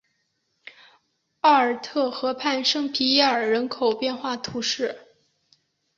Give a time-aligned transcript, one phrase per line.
[1.41, 4.97] 奥尔特河畔圣皮耶尔人口变化图示